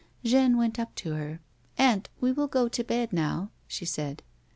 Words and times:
Jeanne 0.23 0.57
went 0.57 0.79
up 0.79 0.95
to 0.95 1.13
her; 1.13 1.41
"Aunt, 1.77 2.09
we 2.19 2.31
will 2.31 2.47
g 2.47 2.57
o 2.57 2.67
to 2.67 2.83
bed 2.83 3.13
now," 3.13 3.51
she 3.67 3.85
said. 3.85 4.23